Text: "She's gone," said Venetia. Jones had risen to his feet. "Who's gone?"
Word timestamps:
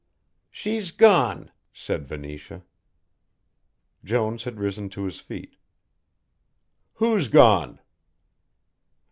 "She's 0.49 0.89
gone," 0.89 1.51
said 1.71 2.07
Venetia. 2.07 2.63
Jones 4.03 4.45
had 4.45 4.59
risen 4.59 4.89
to 4.89 5.03
his 5.03 5.19
feet. 5.19 5.57
"Who's 6.95 7.27
gone?" 7.27 7.79